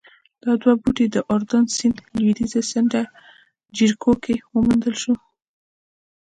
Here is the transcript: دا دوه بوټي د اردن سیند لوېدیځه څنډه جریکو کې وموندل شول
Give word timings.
دا 0.43 0.51
دوه 0.61 0.73
بوټي 0.83 1.05
د 1.11 1.17
اردن 1.33 1.63
سیند 1.75 1.97
لوېدیځه 2.17 2.61
څنډه 2.69 3.01
جریکو 3.75 4.13
کې 4.23 4.35
وموندل 4.55 4.95
شول 5.01 5.17